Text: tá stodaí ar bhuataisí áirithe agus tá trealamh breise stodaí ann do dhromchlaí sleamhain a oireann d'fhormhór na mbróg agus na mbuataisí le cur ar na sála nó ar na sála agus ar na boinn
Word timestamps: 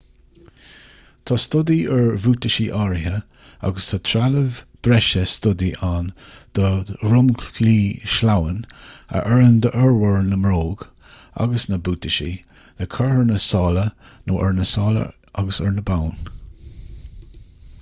tá 1.29 1.35
stodaí 1.41 1.75
ar 1.95 2.07
bhuataisí 2.21 2.63
áirithe 2.83 3.17
agus 3.69 3.89
tá 3.91 3.97
trealamh 4.09 4.55
breise 4.87 5.25
stodaí 5.33 5.67
ann 5.89 6.07
do 6.59 6.71
dhromchlaí 6.87 7.75
sleamhain 8.15 8.57
a 9.19 9.21
oireann 9.33 9.61
d'fhormhór 9.67 10.17
na 10.31 10.41
mbróg 10.47 10.83
agus 11.47 11.67
na 11.73 11.79
mbuataisí 11.83 12.27
le 12.81 12.89
cur 12.97 13.13
ar 13.19 13.23
na 13.33 13.39
sála 13.49 13.87
nó 14.31 14.41
ar 14.49 14.57
na 14.63 14.69
sála 14.75 15.05
agus 15.45 15.61
ar 15.69 15.77
na 15.79 15.87
boinn 15.93 16.21